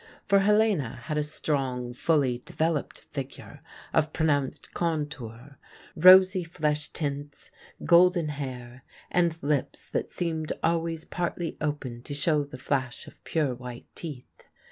[0.25, 3.61] For Helena had a strong, fully developed figure
[3.93, 5.59] of pronounced contour,
[5.95, 7.51] rosy flesh tints,
[7.85, 13.53] golden hair, and lips that seemed always partly open to show the flash of pure
[13.53, 14.43] white teeth.